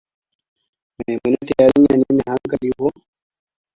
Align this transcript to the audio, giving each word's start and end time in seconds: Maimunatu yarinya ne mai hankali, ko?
Maimunatu 0.95 1.51
yarinya 1.61 1.95
ne 1.97 2.05
mai 2.15 2.25
hankali, 2.29 2.69
ko? 2.79 2.87